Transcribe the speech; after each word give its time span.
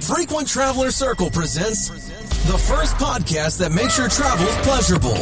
Frequent 0.00 0.48
Traveler 0.48 0.90
Circle 0.90 1.30
presents 1.30 1.88
the 1.88 2.56
first 2.58 2.96
podcast 2.96 3.58
that 3.58 3.70
makes 3.70 3.98
your 3.98 4.08
travels 4.08 4.56
pleasurable. 4.58 5.14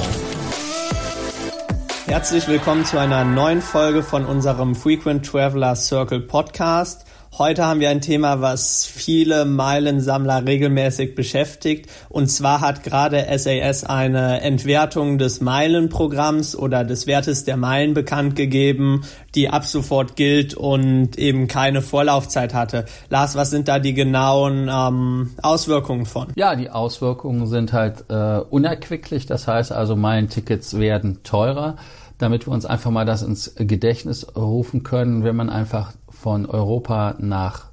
Herzlich 2.07 2.47
willkommen 2.49 2.85
zu 2.85 2.99
einer 2.99 3.25
neuen 3.25 3.61
Folge 3.61 4.03
von 4.03 4.25
unserem 4.25 4.75
Frequent 4.75 5.27
Traveler 5.27 5.75
Circle 5.75 6.21
Podcast. 6.21 7.05
Heute 7.37 7.67
haben 7.67 7.81
wir 7.81 7.91
ein 7.91 8.01
Thema, 8.01 8.41
was 8.41 8.87
viele 8.87 9.45
Meilensammler 9.45 10.47
regelmäßig 10.47 11.15
beschäftigt. 11.15 11.89
Und 12.09 12.29
zwar 12.29 12.61
hat 12.63 12.83
gerade 12.83 13.27
SAS 13.39 13.85
eine 13.85 14.41
Entwertung 14.41 15.19
des 15.19 15.41
Meilenprogramms 15.41 16.57
oder 16.57 16.85
des 16.85 17.07
Wertes 17.07 17.45
der 17.45 17.57
Meilen 17.57 17.93
bekannt 17.93 18.35
gegeben, 18.35 19.03
die 19.35 19.51
ab 19.51 19.67
sofort 19.67 20.17
gilt 20.17 20.55
und 20.55 21.19
eben 21.19 21.49
keine 21.49 21.83
Vorlaufzeit 21.83 22.55
hatte. 22.55 22.87
Lars, 23.11 23.37
was 23.37 23.51
sind 23.51 23.69
da 23.69 23.79
die 23.79 23.95
genauen 23.95 24.71
ähm, 24.73 25.31
Auswirkungen 25.43 26.07
von? 26.07 26.29
Ja, 26.35 26.57
die 26.57 26.71
Auswirkungen 26.71 27.47
sind 27.47 27.73
halt 27.73 28.05
äh, 28.09 28.39
unerquicklich. 28.39 29.27
Das 29.27 29.47
heißt 29.47 29.71
also, 29.71 29.97
Meilentickets 29.97 30.79
werden 30.79 31.23
teurer 31.23 31.77
damit 32.19 32.47
wir 32.47 32.53
uns 32.53 32.67
einfach 32.67 32.91
mal 32.91 33.07
das 33.07 33.23
ins 33.23 33.55
Gedächtnis 33.57 34.37
rufen 34.37 34.83
können, 34.83 35.25
wenn 35.25 35.37
man 35.37 35.51
einfach 35.51 35.93
von 36.09 36.47
Europa 36.47 37.15
nach 37.19 37.67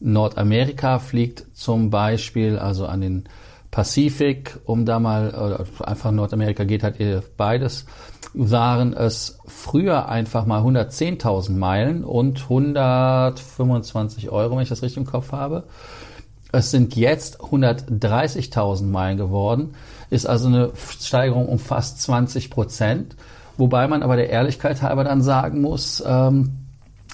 Nordamerika 0.00 0.98
fliegt, 0.98 1.46
zum 1.54 1.90
Beispiel, 1.90 2.58
also 2.58 2.86
an 2.86 3.00
den 3.00 3.24
Pazifik, 3.70 4.58
um 4.64 4.84
da 4.84 4.98
mal, 4.98 5.64
einfach 5.80 6.10
Nordamerika 6.10 6.64
geht 6.64 6.82
halt 6.82 7.36
beides, 7.36 7.86
waren 8.34 8.92
es 8.92 9.38
früher 9.46 10.08
einfach 10.08 10.44
mal 10.46 10.62
110.000 10.62 11.52
Meilen 11.52 12.04
und 12.04 12.42
125 12.42 14.30
Euro, 14.30 14.56
wenn 14.56 14.62
ich 14.62 14.68
das 14.68 14.82
richtig 14.82 14.98
im 14.98 15.06
Kopf 15.06 15.32
habe. 15.32 15.64
Es 16.50 16.70
sind 16.70 16.96
jetzt 16.96 17.40
130.000 17.40 18.84
Meilen 18.84 19.16
geworden, 19.16 19.74
ist 20.12 20.26
also 20.26 20.48
eine 20.48 20.72
Steigerung 21.00 21.48
um 21.48 21.58
fast 21.58 22.02
20 22.02 22.50
Prozent. 22.50 23.16
Wobei 23.56 23.88
man 23.88 24.02
aber 24.02 24.16
der 24.16 24.28
Ehrlichkeit 24.28 24.82
halber 24.82 25.04
dann 25.04 25.22
sagen 25.22 25.62
muss, 25.62 26.02
ähm, 26.06 26.50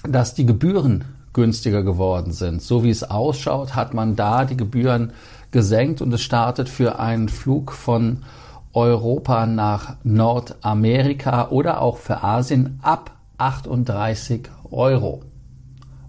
dass 0.02 0.34
die 0.34 0.46
Gebühren 0.46 1.04
günstiger 1.32 1.84
geworden 1.84 2.32
sind. 2.32 2.60
So 2.60 2.82
wie 2.82 2.90
es 2.90 3.04
ausschaut, 3.04 3.76
hat 3.76 3.94
man 3.94 4.16
da 4.16 4.44
die 4.44 4.56
Gebühren 4.56 5.12
gesenkt 5.52 6.02
und 6.02 6.12
es 6.12 6.22
startet 6.22 6.68
für 6.68 6.98
einen 6.98 7.28
Flug 7.28 7.72
von 7.72 8.24
Europa 8.72 9.46
nach 9.46 9.96
Nordamerika 10.02 11.50
oder 11.50 11.80
auch 11.80 11.98
für 11.98 12.24
Asien 12.24 12.80
ab 12.82 13.12
38 13.38 14.48
Euro. 14.70 15.22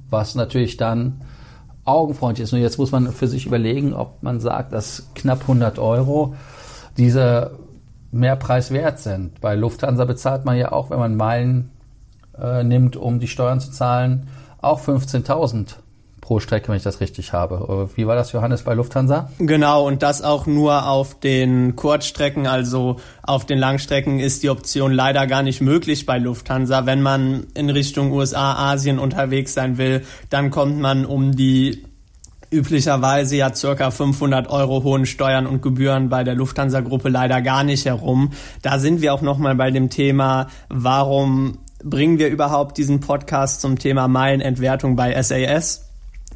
Was 0.10 0.34
natürlich 0.34 0.78
dann 0.78 1.22
augenfreundlich 1.86 2.46
ist. 2.46 2.54
Und 2.54 2.62
jetzt 2.62 2.78
muss 2.80 2.92
man 2.92 3.12
für 3.12 3.28
sich 3.28 3.46
überlegen, 3.46 3.94
ob 3.94 4.24
man 4.24 4.40
sagt, 4.40 4.74
dass 4.74 5.10
knapp 5.16 5.42
100 5.42 5.78
Euro 5.80 6.36
diese 7.00 7.58
Mehrpreis 8.12 8.72
wert 8.72 9.00
sind. 9.00 9.40
Bei 9.42 9.56
Lufthansa 9.56 10.06
bezahlt 10.06 10.46
man 10.46 10.58
ja 10.58 10.72
auch, 10.72 10.90
wenn 10.90 11.00
man 11.00 11.16
Meilen 11.16 11.72
äh, 12.40 12.64
nimmt, 12.64 12.96
um 12.96 13.20
die 13.20 13.28
Steuern 13.28 13.60
zu 13.60 13.72
zahlen, 13.72 14.28
auch 14.62 14.82
15.000 14.82 15.76
pro 16.20 16.40
Strecke, 16.40 16.68
wenn 16.68 16.76
ich 16.76 16.84
das 16.84 17.00
richtig 17.00 17.34
habe. 17.34 17.90
Äh, 17.92 17.98
wie 17.98 18.06
war 18.06 18.16
das, 18.16 18.32
Johannes, 18.34 18.64
bei 18.64 18.74
Lufthansa? 18.74 19.32
Genau, 19.40 19.88
und 19.88 20.04
das 20.04 20.22
auch 20.22 20.46
nur 20.46 20.88
auf 20.88 21.20
den 21.20 21.76
Kurzstrecken, 21.76 22.46
also 22.46 22.98
auf 23.24 23.46
den 23.46 23.58
Langstrecken 23.58 24.20
ist 24.20 24.44
die 24.44 24.50
Option 24.50 24.92
leider 24.92 25.26
gar 25.26 25.42
nicht 25.42 25.62
möglich 25.62 26.06
bei 26.06 26.18
Lufthansa. 26.18 26.86
Wenn 26.86 27.02
man 27.02 27.48
in 27.54 27.70
Richtung 27.70 28.12
USA, 28.12 28.72
Asien 28.72 29.00
unterwegs 29.00 29.54
sein 29.54 29.78
will, 29.78 30.04
dann 30.30 30.52
kommt 30.52 30.80
man 30.80 31.06
um 31.06 31.36
die 31.36 31.84
üblicherweise 32.52 33.36
ja 33.38 33.54
circa 33.54 33.92
500 33.92 34.50
Euro 34.50 34.84
hohen 34.84 35.06
Steuern 35.06 35.46
und 35.46 35.62
Gebühren 35.62 36.10
bei 36.10 36.24
der 36.24 36.36
Lufthansa-Gruppe 36.36 37.10
leider 37.10 37.42
gar 37.42 37.64
nicht 37.64 37.86
herum. 37.86 38.32
Da 38.62 38.80
sind 38.80 39.02
wir 39.02 39.14
auch 39.14 39.22
nochmal 39.22 39.56
bei 39.56 39.72
dem 39.72 39.90
Thema, 39.90 40.48
warum 40.70 41.60
bringen 41.84 42.20
wir 42.20 42.30
überhaupt 42.30 42.78
diesen 42.78 43.00
Podcast 43.00 43.62
zum 43.62 43.78
Thema 43.78 44.08
Meilenentwertung 44.08 44.96
bei 44.96 45.22
SAS? 45.22 45.89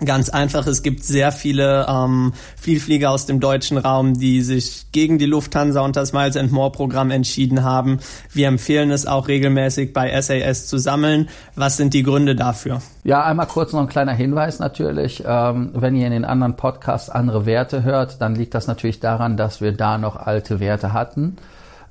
Ganz 0.03 0.29
einfach, 0.29 0.65
es 0.65 0.81
gibt 0.81 1.03
sehr 1.03 1.31
viele 1.31 1.85
ähm, 1.87 2.33
Vielflieger 2.57 3.11
aus 3.11 3.25
dem 3.25 3.39
deutschen 3.39 3.77
Raum, 3.77 4.15
die 4.15 4.41
sich 4.41 4.87
gegen 4.91 5.17
die 5.17 5.27
Lufthansa 5.27 5.81
und 5.81 5.95
das 5.95 6.13
Miles 6.13 6.35
and 6.35 6.51
More 6.51 6.71
Programm 6.71 7.11
entschieden 7.11 7.63
haben. 7.63 7.99
Wir 8.31 8.47
empfehlen 8.47 8.91
es 8.91 9.05
auch 9.05 9.27
regelmäßig 9.27 9.93
bei 9.93 10.19
SAS 10.19 10.67
zu 10.67 10.77
sammeln. 10.77 11.29
Was 11.55 11.77
sind 11.77 11.93
die 11.93 12.03
Gründe 12.03 12.35
dafür? 12.35 12.81
Ja, 13.03 13.23
einmal 13.23 13.45
kurz 13.45 13.71
noch 13.71 13.81
ein 13.81 13.87
kleiner 13.87 14.13
Hinweis 14.13 14.59
natürlich. 14.59 15.23
Ähm, 15.25 15.69
wenn 15.73 15.95
ihr 15.95 16.07
in 16.07 16.13
den 16.13 16.25
anderen 16.25 16.55
Podcasts 16.55 17.09
andere 17.09 17.45
Werte 17.45 17.83
hört, 17.83 18.19
dann 18.19 18.35
liegt 18.35 18.55
das 18.55 18.67
natürlich 18.67 18.99
daran, 18.99 19.37
dass 19.37 19.61
wir 19.61 19.73
da 19.73 19.97
noch 19.99 20.17
alte 20.17 20.59
Werte 20.59 20.91
hatten, 20.91 21.37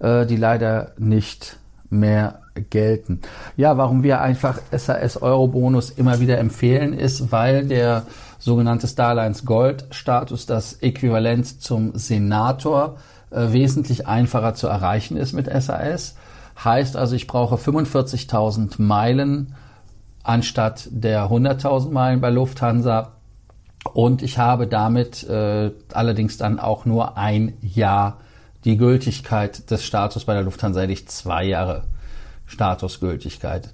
äh, 0.00 0.26
die 0.26 0.36
leider 0.36 0.90
nicht 0.98 1.56
mehr 1.88 2.41
gelten. 2.70 3.20
Ja, 3.56 3.76
warum 3.76 4.02
wir 4.02 4.20
einfach 4.20 4.58
SAS 4.70 5.20
Euro 5.20 5.48
Bonus 5.48 5.90
immer 5.90 6.20
wieder 6.20 6.38
empfehlen, 6.38 6.92
ist, 6.92 7.32
weil 7.32 7.66
der 7.66 8.04
sogenannte 8.38 8.88
Starlines 8.88 9.44
Gold 9.44 9.86
Status, 9.90 10.46
das 10.46 10.74
Äquivalent 10.82 11.62
zum 11.62 11.96
Senator, 11.96 12.96
äh, 13.30 13.52
wesentlich 13.52 14.06
einfacher 14.06 14.54
zu 14.54 14.66
erreichen 14.66 15.16
ist 15.16 15.32
mit 15.32 15.46
SAS. 15.46 16.16
Heißt 16.62 16.96
also, 16.96 17.16
ich 17.16 17.26
brauche 17.26 17.56
45.000 17.56 18.80
Meilen 18.82 19.54
anstatt 20.22 20.88
der 20.90 21.30
100.000 21.30 21.90
Meilen 21.90 22.20
bei 22.20 22.30
Lufthansa. 22.30 23.12
Und 23.94 24.22
ich 24.22 24.38
habe 24.38 24.66
damit 24.68 25.28
äh, 25.28 25.72
allerdings 25.92 26.36
dann 26.36 26.60
auch 26.60 26.84
nur 26.84 27.16
ein 27.16 27.54
Jahr 27.60 28.18
die 28.64 28.76
Gültigkeit 28.76 29.70
des 29.70 29.84
Status 29.84 30.24
bei 30.24 30.34
der 30.34 30.42
Lufthansa 30.42 30.82
hätte 30.82 30.92
ich 30.92 31.08
zwei 31.08 31.44
Jahre 31.44 31.84
Statusgültigkeit. 32.46 33.70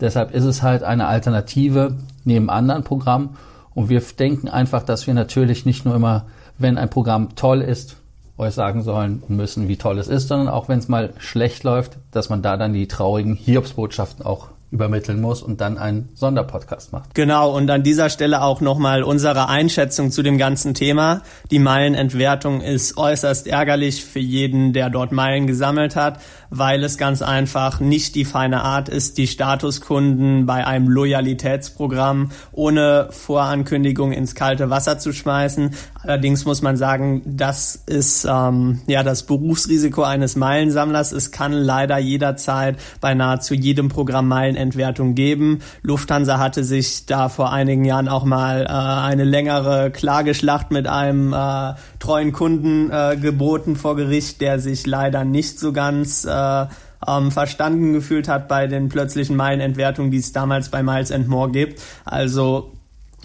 Deshalb 0.00 0.34
ist 0.34 0.44
es 0.44 0.62
halt 0.62 0.82
eine 0.82 1.06
Alternative 1.06 1.96
neben 2.24 2.50
anderen 2.50 2.84
Programmen. 2.84 3.36
Und 3.74 3.88
wir 3.88 4.00
denken 4.00 4.48
einfach, 4.48 4.82
dass 4.82 5.06
wir 5.06 5.14
natürlich 5.14 5.66
nicht 5.66 5.84
nur 5.84 5.94
immer, 5.94 6.26
wenn 6.58 6.78
ein 6.78 6.90
Programm 6.90 7.34
toll 7.36 7.60
ist, 7.60 7.96
euch 8.38 8.54
sagen 8.54 8.82
sollen 8.82 9.22
müssen, 9.28 9.68
wie 9.68 9.76
toll 9.76 9.98
es 9.98 10.08
ist, 10.08 10.28
sondern 10.28 10.48
auch 10.48 10.68
wenn 10.68 10.78
es 10.78 10.88
mal 10.88 11.14
schlecht 11.18 11.64
läuft, 11.64 11.98
dass 12.10 12.28
man 12.28 12.42
da 12.42 12.56
dann 12.56 12.74
die 12.74 12.88
traurigen 12.88 13.34
Hiobsbotschaften 13.34 14.24
auch 14.24 14.48
übermitteln 14.70 15.20
muss 15.20 15.42
und 15.42 15.60
dann 15.60 15.78
einen 15.78 16.08
Sonderpodcast 16.14 16.92
macht. 16.92 17.14
Genau, 17.14 17.56
und 17.56 17.70
an 17.70 17.84
dieser 17.84 18.10
Stelle 18.10 18.42
auch 18.42 18.60
nochmal 18.60 19.04
unsere 19.04 19.48
Einschätzung 19.48 20.10
zu 20.10 20.22
dem 20.22 20.38
ganzen 20.38 20.74
Thema. 20.74 21.22
Die 21.50 21.60
Meilenentwertung 21.60 22.60
ist 22.60 22.96
äußerst 22.96 23.46
ärgerlich 23.46 24.04
für 24.04 24.18
jeden, 24.18 24.72
der 24.72 24.90
dort 24.90 25.12
Meilen 25.12 25.46
gesammelt 25.46 25.94
hat, 25.94 26.20
weil 26.50 26.82
es 26.82 26.98
ganz 26.98 27.22
einfach 27.22 27.78
nicht 27.78 28.16
die 28.16 28.24
feine 28.24 28.62
Art 28.62 28.88
ist, 28.88 29.18
die 29.18 29.28
Statuskunden 29.28 30.46
bei 30.46 30.66
einem 30.66 30.88
Loyalitätsprogramm 30.88 32.30
ohne 32.50 33.08
Vorankündigung 33.10 34.12
ins 34.12 34.34
kalte 34.34 34.68
Wasser 34.68 34.98
zu 34.98 35.12
schmeißen. 35.12 35.74
Allerdings 36.06 36.44
muss 36.44 36.62
man 36.62 36.76
sagen, 36.76 37.22
das 37.24 37.82
ist 37.86 38.28
ähm, 38.30 38.80
ja 38.86 39.02
das 39.02 39.24
Berufsrisiko 39.24 40.04
eines 40.04 40.36
Meilensammlers. 40.36 41.10
Es 41.10 41.32
kann 41.32 41.52
leider 41.52 41.98
jederzeit 41.98 42.76
bei 43.00 43.14
nahezu 43.14 43.54
jedem 43.54 43.88
Programm 43.88 44.28
Meilenentwertung 44.28 45.16
geben. 45.16 45.62
Lufthansa 45.82 46.38
hatte 46.38 46.62
sich 46.62 47.06
da 47.06 47.28
vor 47.28 47.52
einigen 47.52 47.84
Jahren 47.84 48.08
auch 48.08 48.24
mal 48.24 48.66
äh, 48.66 48.68
eine 48.68 49.24
längere 49.24 49.90
Klageschlacht 49.90 50.70
mit 50.70 50.86
einem 50.86 51.32
äh, 51.32 51.74
treuen 51.98 52.32
Kunden 52.32 52.88
äh, 52.90 53.16
geboten 53.20 53.74
vor 53.74 53.96
Gericht, 53.96 54.40
der 54.40 54.60
sich 54.60 54.86
leider 54.86 55.24
nicht 55.24 55.58
so 55.58 55.72
ganz 55.72 56.24
äh, 56.24 56.66
ähm, 57.06 57.32
verstanden 57.32 57.94
gefühlt 57.94 58.28
hat 58.28 58.46
bei 58.46 58.68
den 58.68 58.88
plötzlichen 58.88 59.34
Meilenentwertungen, 59.34 60.12
die 60.12 60.18
es 60.18 60.32
damals 60.32 60.68
bei 60.68 60.84
Miles 60.84 61.10
and 61.10 61.26
More 61.26 61.50
gibt. 61.50 61.82
Also 62.04 62.72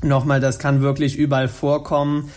nochmal, 0.02 0.40
das 0.40 0.58
kann 0.58 0.82
wirklich 0.82 1.16
überall 1.16 1.48
vorkommen 1.48 2.32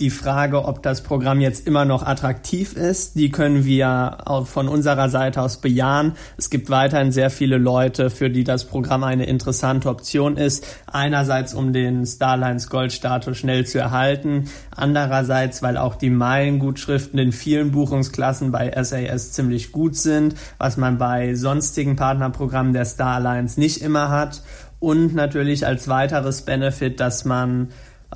die 0.00 0.10
Frage, 0.10 0.64
ob 0.64 0.82
das 0.82 1.02
Programm 1.02 1.40
jetzt 1.40 1.66
immer 1.66 1.84
noch 1.84 2.04
attraktiv 2.04 2.76
ist, 2.76 3.14
die 3.14 3.30
können 3.30 3.64
wir 3.64 4.18
von 4.44 4.66
unserer 4.66 5.08
Seite 5.08 5.42
aus 5.42 5.58
bejahen. 5.58 6.14
Es 6.36 6.50
gibt 6.50 6.70
weiterhin 6.70 7.12
sehr 7.12 7.30
viele 7.30 7.58
Leute, 7.58 8.10
für 8.10 8.30
die 8.30 8.42
das 8.42 8.64
Programm 8.64 9.04
eine 9.04 9.26
interessante 9.26 9.88
Option 9.88 10.36
ist. 10.36 10.66
Einerseits, 10.90 11.54
um 11.54 11.72
den 11.72 12.04
Starlines 12.06 12.68
Goldstatus 12.68 13.36
schnell 13.36 13.66
zu 13.66 13.78
erhalten. 13.78 14.48
Andererseits, 14.74 15.62
weil 15.62 15.76
auch 15.76 15.94
die 15.94 16.10
Meilengutschriften 16.10 17.18
in 17.18 17.30
vielen 17.30 17.70
Buchungsklassen 17.70 18.50
bei 18.50 18.72
SAS 18.82 19.32
ziemlich 19.32 19.72
gut 19.72 19.94
sind, 19.94 20.34
was 20.58 20.78
man 20.78 20.98
bei 20.98 21.34
sonstigen 21.34 21.96
Partnerprogrammen 21.96 22.72
der 22.72 22.86
Starlines 22.86 23.56
nicht 23.56 23.82
immer 23.82 24.08
hat. 24.08 24.42
Und 24.80 25.14
natürlich 25.14 25.64
als 25.64 25.86
weiteres 25.86 26.42
Benefit, 26.42 26.98
dass 26.98 27.24
man 27.24 27.68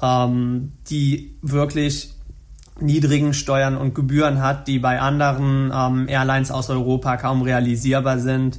ähm, 0.03 0.73
die 0.89 1.37
wirklich 1.43 2.13
niedrigen 2.81 3.33
Steuern 3.33 3.77
und 3.77 3.95
Gebühren 3.95 4.43
hat, 4.43 4.69
die 4.69 4.79
bei 4.79 5.01
anderen 5.01 5.73
ähm, 5.75 6.09
Airlines 6.09 6.51
aus 6.51 6.69
Europa 6.69 7.17
kaum 7.17 7.43
realisierbar 7.43 8.19
sind. 8.19 8.59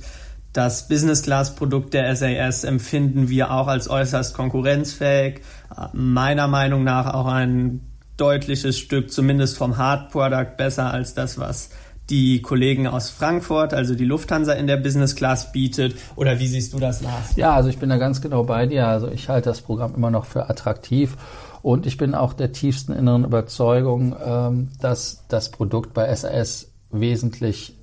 Das 0.54 0.88
Business-Class-Produkt 0.88 1.94
der 1.94 2.16
SAS 2.16 2.64
empfinden 2.64 3.30
wir 3.30 3.52
auch 3.52 3.68
als 3.68 3.90
äußerst 3.90 4.34
konkurrenzfähig. 4.34 5.42
Meiner 5.94 6.48
Meinung 6.48 6.84
nach 6.84 7.14
auch 7.14 7.28
ein 7.28 7.82
deutliches 8.18 8.80
Stück, 8.80 9.12
zumindest 9.12 9.58
vom 9.58 9.78
Hard 9.78 10.10
Product, 10.12 10.58
besser 10.58 10.92
als 10.92 11.14
das, 11.14 11.38
was 11.38 11.70
die 12.10 12.42
Kollegen 12.42 12.88
aus 12.88 13.10
Frankfurt, 13.10 13.74
also 13.74 13.96
die 13.96 14.06
Lufthansa 14.06 14.54
in 14.54 14.68
der 14.68 14.78
Business 14.78 15.16
Class 15.16 15.52
bietet? 15.52 15.96
Oder 16.16 16.40
wie 16.40 16.48
siehst 16.48 16.74
du 16.74 16.80
das, 16.80 17.02
Lars? 17.02 17.36
Ja, 17.36 17.54
also 17.54 17.70
ich 17.70 17.80
bin 17.80 17.90
da 17.90 17.98
ganz 17.98 18.22
genau 18.22 18.44
bei 18.44 18.66
dir. 18.66 18.88
Also 18.88 19.10
ich 19.10 19.28
halte 19.30 19.50
das 19.50 19.62
Programm 19.62 19.94
immer 19.96 20.12
noch 20.12 20.26
für 20.26 20.50
attraktiv 20.50 21.18
und 21.62 21.86
ich 21.86 21.98
bin 21.98 22.16
auch 22.16 22.34
der 22.34 22.52
tiefsten 22.54 22.94
inneren 22.94 23.26
Überzeugung, 23.26 24.16
ähm, 24.26 24.70
dass 24.80 25.26
das 25.28 25.52
Produkt 25.52 25.94
bei 25.94 26.14
SAS 26.16 26.72
wesentlich 26.92 27.76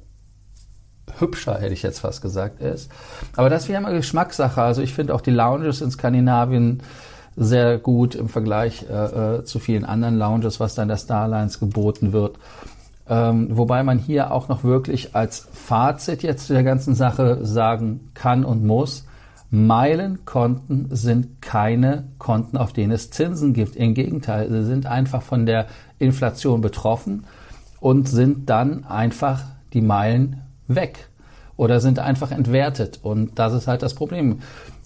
hübscher, 1.18 1.58
hätte 1.58 1.74
ich 1.74 1.82
jetzt 1.82 1.98
fast 1.98 2.22
gesagt, 2.22 2.62
ist. 2.62 2.90
Aber 3.36 3.50
das 3.50 3.68
wäre 3.68 3.78
immer 3.78 3.92
Geschmackssache. 3.92 4.62
Also 4.62 4.80
ich 4.80 4.94
finde 4.94 5.14
auch 5.14 5.20
die 5.20 5.30
Lounges 5.30 5.82
in 5.82 5.90
Skandinavien 5.90 6.82
sehr 7.36 7.78
gut 7.78 8.14
im 8.14 8.28
Vergleich 8.28 8.86
äh, 8.88 9.38
äh 9.38 9.44
zu 9.44 9.58
vielen 9.58 9.84
anderen 9.84 10.16
Lounges, 10.16 10.60
was 10.60 10.74
dann 10.74 10.88
der 10.88 10.96
Starlines 10.96 11.60
geboten 11.60 12.12
wird. 12.12 12.38
Ähm, 13.06 13.48
wobei 13.50 13.82
man 13.82 13.98
hier 13.98 14.32
auch 14.32 14.48
noch 14.48 14.64
wirklich 14.64 15.14
als 15.14 15.46
Fazit 15.52 16.22
jetzt 16.22 16.46
zu 16.46 16.54
der 16.54 16.64
ganzen 16.64 16.94
Sache 16.94 17.44
sagen 17.44 18.10
kann 18.14 18.44
und 18.44 18.64
muss, 18.64 19.06
Meilenkonten 19.50 20.88
sind 20.90 21.40
keine 21.40 22.08
Konten, 22.18 22.56
auf 22.56 22.72
denen 22.72 22.92
es 22.92 23.10
Zinsen 23.10 23.52
gibt. 23.52 23.76
Im 23.76 23.94
Gegenteil, 23.94 24.50
sie 24.50 24.64
sind 24.64 24.86
einfach 24.86 25.22
von 25.22 25.46
der 25.46 25.66
Inflation 25.98 26.60
betroffen 26.60 27.24
und 27.78 28.08
sind 28.08 28.50
dann 28.50 28.84
einfach 28.84 29.44
die 29.72 29.82
Meilen 29.82 30.40
weg 30.66 31.08
oder 31.56 31.80
sind 31.80 31.98
einfach 31.98 32.30
entwertet. 32.30 33.00
Und 33.02 33.38
das 33.38 33.52
ist 33.52 33.68
halt 33.68 33.82
das 33.82 33.94
Problem. 33.94 34.40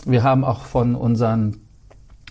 Wir 0.05 0.23
haben 0.23 0.45
auch 0.45 0.65
von 0.65 0.97
unseren 0.97 1.68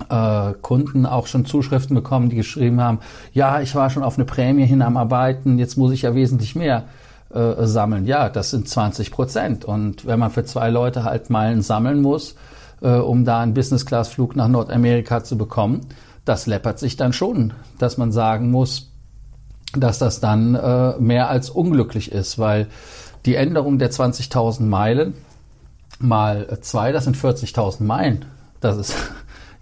äh, 0.10 0.54
Kunden 0.62 1.06
auch 1.06 1.28
schon 1.28 1.46
Zuschriften 1.46 1.96
bekommen, 1.96 2.30
die 2.30 2.36
geschrieben 2.36 2.82
haben, 2.82 3.00
ja, 3.34 3.62
ich 3.62 3.74
war 3.76 3.90
schon 3.90 4.04
auf 4.04 4.18
eine 4.18 4.26
Prämie 4.26 4.66
hin 4.66 4.82
am 4.82 4.98
Arbeiten, 4.98 5.60
jetzt 5.60 5.78
muss 5.78 5.92
ich 5.92 6.04
ja 6.04 6.16
wesentlich 6.16 6.56
mehr 6.56 6.86
äh, 7.34 7.66
sammeln. 7.66 8.06
Ja, 8.06 8.30
das 8.30 8.52
sind 8.52 8.70
20 8.70 9.12
Prozent. 9.12 9.66
Und 9.66 10.06
wenn 10.06 10.20
man 10.20 10.32
für 10.32 10.46
zwei 10.46 10.70
Leute 10.70 11.04
halt 11.04 11.30
Meilen 11.30 11.62
sammeln 11.62 12.02
muss, 12.02 12.36
äh, 12.82 12.90
um 12.90 13.26
da 13.26 13.42
einen 13.42 13.54
Business-Class-Flug 13.54 14.36
nach 14.36 14.48
Nordamerika 14.48 15.24
zu 15.24 15.38
bekommen, 15.38 15.82
das 16.26 16.46
läppert 16.46 16.80
sich 16.80 16.98
dann 16.98 17.14
schon, 17.14 17.54
dass 17.80 17.98
man 17.98 18.12
sagen 18.12 18.52
muss, 18.52 18.92
dass 19.74 20.00
das 20.00 20.20
dann 20.20 20.56
äh, 20.56 20.98
mehr 21.00 21.30
als 21.30 21.50
unglücklich 21.50 22.12
ist, 22.12 22.40
weil 22.40 22.68
die 23.26 23.36
Änderung 23.36 23.80
der 23.80 23.92
20.000 23.92 24.64
Meilen 24.64 25.14
mal 26.00 26.48
zwei, 26.62 26.92
das 26.92 27.06
sind 27.06 27.18
40.000 27.18 27.84
Meilen. 27.84 28.26
Das 28.62 28.78
ist 28.78 28.96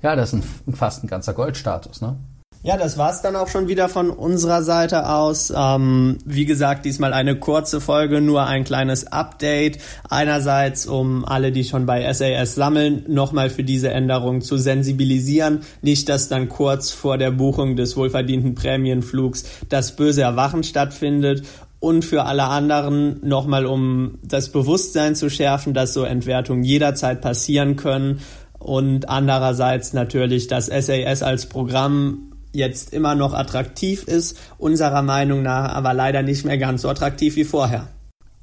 ja, 0.06 0.16
das 0.16 0.34
ist 0.34 0.68
ein, 0.68 0.74
fast 0.74 1.04
ein 1.04 1.08
ganzer 1.08 1.34
Goldstatus, 1.34 2.00
ne? 2.00 2.16
Ja, 2.62 2.78
das 2.78 2.98
war's 2.98 3.22
dann 3.22 3.36
auch 3.36 3.48
schon 3.48 3.68
wieder 3.68 3.90
von 3.90 4.10
unserer 4.12 4.62
Seite 4.64 5.10
aus. 5.10 5.54
Ähm, 5.56 6.18
wie 6.26 6.46
gesagt, 6.46 6.86
diesmal 6.86 7.14
eine 7.14 7.36
kurze 7.36 7.80
Folge, 7.82 8.22
nur 8.22 8.46
ein 8.46 8.64
kleines 8.64 9.12
Update. 9.12 9.80
Einerseits, 10.10 10.88
um 10.88 11.26
alle, 11.26 11.52
die 11.52 11.64
schon 11.64 11.86
bei 11.88 12.12
SAS 12.12 12.56
sammeln, 12.56 13.04
nochmal 13.08 13.50
für 13.52 13.64
diese 13.64 13.90
Änderung 13.90 14.42
zu 14.42 14.58
sensibilisieren. 14.58 15.62
Nicht, 15.82 16.10
dass 16.10 16.28
dann 16.28 16.50
kurz 16.50 16.92
vor 16.92 17.20
der 17.20 17.32
Buchung 17.32 17.76
des 17.76 17.98
wohlverdienten 17.98 18.56
Prämienflugs 18.56 19.44
das 19.70 19.96
böse 19.96 20.22
Erwachen 20.22 20.64
stattfindet 20.64 21.44
und 21.80 22.04
für 22.04 22.24
alle 22.24 22.46
anderen 22.46 23.20
nochmal, 23.28 23.68
um 23.68 24.18
das 24.24 24.50
Bewusstsein 24.50 25.14
zu 25.14 25.30
schärfen, 25.30 25.76
dass 25.76 25.94
so 25.94 26.04
Entwertungen 26.04 26.64
jederzeit 26.64 27.22
passieren 27.22 27.76
können 27.76 28.22
und 28.66 29.10
andererseits 29.10 29.94
natürlich, 29.94 30.48
dass 30.48 30.66
SAS 30.66 31.22
als 31.22 31.46
Programm 31.46 32.32
jetzt 32.52 32.94
immer 32.94 33.14
noch 33.14 33.36
attraktiv 33.36 34.08
ist, 34.08 34.40
unserer 34.58 35.04
Meinung 35.04 35.44
nach 35.44 35.72
aber 35.76 35.94
leider 35.94 36.24
nicht 36.24 36.46
mehr 36.46 36.58
ganz 36.58 36.82
so 36.82 36.90
attraktiv 36.90 37.36
wie 37.36 37.44
vorher. 37.44 37.90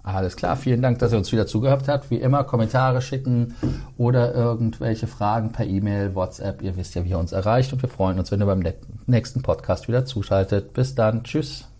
Alles 0.05 0.37
klar, 0.37 0.57
vielen 0.57 0.81
Dank, 0.81 1.01
dass 1.01 1.11
ihr 1.11 1.19
uns 1.19 1.33
wieder 1.33 1.49
zugehört 1.49 1.89
habt. 1.89 2.13
Wie 2.13 2.19
immer, 2.19 2.45
Kommentare 2.45 3.03
schicken 3.03 3.57
oder 3.99 4.33
irgendwelche 4.33 5.09
Fragen 5.09 5.51
per 5.51 5.67
E-Mail, 5.67 6.15
WhatsApp. 6.15 6.63
Ihr 6.63 6.77
wisst 6.77 6.95
ja, 6.95 7.05
wie 7.05 7.11
ihr 7.11 7.19
uns 7.19 7.33
erreicht 7.33 7.73
und 7.73 7.83
wir 7.83 7.89
freuen 7.89 8.21
uns, 8.21 8.31
wenn 8.31 8.41
ihr 8.41 8.47
beim 8.47 8.63
nächsten 9.07 9.43
Podcast 9.43 9.89
wieder 9.89 10.05
zuschaltet. 10.05 10.73
Bis 10.73 10.95
dann, 10.95 11.25
tschüss. 11.25 11.72